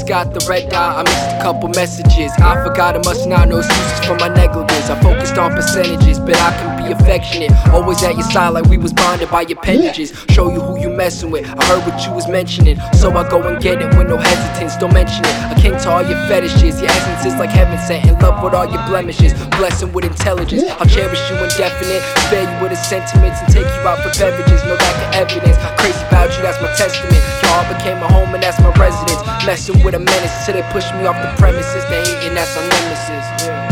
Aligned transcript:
Text 0.00 0.08
got 0.08 0.32
the 0.32 0.40
red 0.48 0.70
dot, 0.70 0.96
I 0.96 1.02
missed 1.02 1.36
a 1.36 1.42
couple 1.42 1.68
messages. 1.68 2.32
I 2.38 2.64
forgot 2.64 2.96
I 2.96 3.02
must 3.04 3.28
not 3.28 3.48
know 3.48 3.58
excuses 3.58 4.06
for 4.06 4.16
my 4.16 4.28
negligence. 4.28 4.88
I 4.88 4.98
focused 5.02 5.36
on 5.36 5.52
percentages, 5.52 6.18
but 6.18 6.36
I 6.36 6.56
can 6.56 6.79
affectionate. 6.92 7.52
Always 7.68 8.02
at 8.02 8.14
your 8.16 8.28
side 8.30 8.50
like 8.50 8.66
we 8.66 8.78
was 8.78 8.92
bonded 8.92 9.30
by 9.30 9.42
your 9.42 9.58
appendages. 9.58 10.12
Show 10.30 10.52
you 10.52 10.60
who 10.60 10.80
you 10.80 10.90
messing 10.90 11.30
with. 11.30 11.46
I 11.46 11.64
heard 11.64 11.86
what 11.86 12.04
you 12.04 12.12
was 12.12 12.28
mentioning, 12.28 12.78
so 12.94 13.10
I 13.12 13.28
go 13.28 13.42
and 13.42 13.60
get 13.62 13.80
it 13.80 13.96
with 13.96 14.08
no 14.08 14.16
hesitance. 14.16 14.76
Don't 14.76 14.92
mention 14.92 15.24
it. 15.24 15.34
I 15.50 15.54
came 15.60 15.76
to 15.78 15.90
all 15.90 16.02
your 16.02 16.18
fetishes. 16.28 16.80
Your 16.80 16.90
essence 16.90 17.26
is 17.26 17.38
like 17.38 17.50
heaven 17.50 17.78
sent. 17.78 18.06
In 18.06 18.18
love 18.18 18.42
with 18.42 18.54
all 18.54 18.66
your 18.66 18.82
blemishes, 18.86 19.32
blessing 19.58 19.92
with 19.92 20.04
intelligence. 20.04 20.64
I'll 20.78 20.86
cherish 20.86 21.20
you 21.30 21.36
indefinite, 21.36 22.02
spare 22.26 22.46
you 22.48 22.62
with 22.62 22.70
his 22.70 22.82
sentiments, 22.86 23.40
and 23.40 23.52
take 23.52 23.66
you 23.66 23.82
out 23.88 23.98
for 24.00 24.10
beverages. 24.18 24.62
No 24.64 24.74
lack 24.74 24.96
of 24.96 25.28
evidence. 25.28 25.56
Crazy 25.80 26.02
about 26.08 26.30
you, 26.36 26.42
that's 26.42 26.60
my 26.60 26.72
testament. 26.74 27.22
Y'all 27.42 27.66
became 27.72 27.98
my 28.00 28.10
home 28.10 28.34
and 28.34 28.42
that's 28.42 28.58
my 28.60 28.72
residence. 28.74 29.22
Messing 29.46 29.82
with 29.84 29.94
a 29.94 29.98
menace 29.98 30.46
till 30.46 30.54
they 30.54 30.62
push 30.70 30.90
me 30.94 31.06
off 31.06 31.16
the 31.20 31.30
premises. 31.40 31.84
They 31.88 32.02
hating, 32.04 32.34
that's 32.34 32.56
our 32.56 32.66
nemesis. 32.68 33.46
Yeah. 33.46 33.69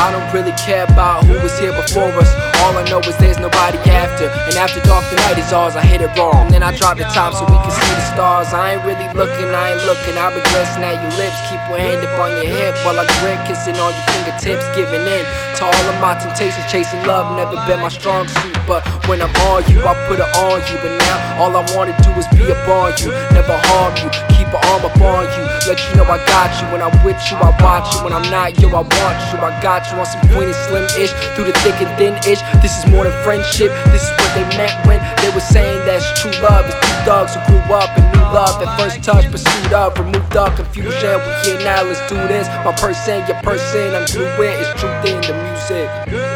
I 0.00 0.10
don't 0.10 0.26
really 0.34 0.52
care 0.58 0.84
about 0.84 1.24
who 1.24 1.34
was 1.40 1.54
here 1.58 1.72
before 1.72 2.10
us. 2.18 2.30
All 2.62 2.74
I 2.76 2.84
know 2.90 3.00
is 3.00 3.16
there's 3.18 3.38
nobody 3.38 3.78
after. 3.90 4.26
And 4.50 4.54
after 4.58 4.80
dark, 4.82 5.04
the 5.10 5.16
night 5.16 5.38
is 5.38 5.52
ours. 5.52 5.76
I 5.76 5.84
hit 5.84 6.02
it 6.02 6.10
wrong. 6.18 6.50
And 6.50 6.54
then 6.54 6.62
I 6.62 6.74
drop 6.76 6.98
the 6.98 7.06
top 7.14 7.34
so 7.34 7.46
we 7.46 7.56
can 7.62 7.70
see 7.70 7.94
the 7.94 8.06
stars. 8.12 8.52
I 8.52 8.74
ain't 8.74 8.84
really 8.84 9.06
looking, 9.14 9.48
I 9.54 9.74
ain't 9.74 9.84
looking. 9.86 10.18
I've 10.18 10.34
been 10.34 10.44
glancing 10.50 10.82
at 10.82 10.98
your 10.98 11.14
lips. 11.14 11.38
Keep 11.48 11.62
one 11.70 11.80
hand 11.80 12.02
up 12.02 12.18
on 12.18 12.30
your 12.36 12.50
hip 12.50 12.74
while 12.84 12.98
I 12.98 13.06
grin, 13.22 13.38
kissing 13.46 13.78
all 13.78 13.92
your 13.94 14.06
fingertips, 14.10 14.66
giving 14.74 15.06
in 15.06 15.24
to 15.58 15.62
all 15.64 15.86
of 15.86 15.96
my 16.02 16.18
temptations. 16.18 16.66
Chasing 16.70 17.02
love, 17.06 17.30
never 17.36 17.54
been 17.70 17.80
my 17.80 17.92
strong 17.92 18.26
suit. 18.26 18.58
But 18.66 18.82
when 19.06 19.22
I'm 19.22 19.32
on 19.52 19.62
you, 19.70 19.78
I 19.84 19.94
put 20.10 20.18
it 20.18 20.30
on 20.42 20.58
you. 20.68 20.76
But 20.82 20.92
now 21.06 21.44
all 21.44 21.52
I 21.54 21.62
wanna 21.76 21.94
do 22.02 22.10
is 22.18 22.26
be 22.34 22.50
upon 22.50 22.98
you, 22.98 23.14
never 23.30 23.56
harm 23.70 23.94
you. 24.02 24.10
Keep 24.34 24.50
an 24.50 24.60
arm 24.74 24.84
upon 24.84 25.30
you, 25.38 25.43
let 25.66 25.80
you 25.88 25.96
know 25.96 26.04
I 26.04 26.18
got 26.26 26.52
you. 26.60 26.66
When 26.72 26.82
I'm 26.82 26.92
with 27.04 27.16
you, 27.30 27.36
I 27.36 27.50
watch 27.62 27.94
you. 27.94 28.04
When 28.04 28.12
I'm 28.12 28.28
not 28.30 28.60
you, 28.60 28.68
I 28.68 28.84
want 28.84 29.18
you. 29.32 29.36
I 29.40 29.50
got 29.62 29.88
you 29.90 29.98
on 29.98 30.06
some 30.06 30.20
pointy 30.32 30.52
Slim 30.68 30.84
ish, 31.00 31.12
through 31.34 31.48
the 31.48 31.56
thick 31.64 31.80
and 31.80 31.90
thin 31.96 32.14
ish. 32.28 32.40
This 32.60 32.76
is 32.76 32.84
more 32.90 33.04
than 33.04 33.16
friendship. 33.24 33.72
This 33.92 34.04
is 34.04 34.12
what 34.18 34.30
they 34.36 34.44
meant 34.56 34.74
when 34.86 35.00
they 35.22 35.30
were 35.32 35.44
saying 35.44 35.84
that's 35.86 36.04
true 36.20 36.34
love. 36.44 36.66
It's 36.68 36.76
two 36.80 37.00
dogs 37.06 37.34
who 37.34 37.40
grew 37.48 37.64
up 37.72 37.90
and 37.96 38.04
knew 38.12 38.24
love 38.32 38.60
at 38.60 38.70
first 38.78 39.02
touch, 39.02 39.30
pursued 39.30 39.72
of, 39.72 39.96
removed 39.98 40.32
the 40.32 40.44
confusion. 40.56 41.16
We 41.24 41.32
here 41.44 41.60
now, 41.64 41.82
let's 41.84 42.02
do 42.08 42.16
this. 42.28 42.48
My 42.64 42.72
person, 42.76 43.24
your 43.26 43.40
person, 43.42 43.94
I'm 43.94 44.06
fluent. 44.06 44.60
It's 44.60 44.72
truth 44.80 45.04
in 45.04 45.20
the 45.22 45.34
music. 45.38 46.33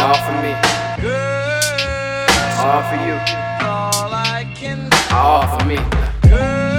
All 0.00 0.14
for 0.14 0.36
me. 0.42 0.52
good. 1.00 2.30
All 2.64 2.82
for 2.88 2.98
you, 3.06 3.14
All 3.66 4.12
I 4.12 4.46
can 4.54 4.88
All 5.12 5.42
for 5.58 5.64
me. 5.66 5.76
good, 6.22 6.69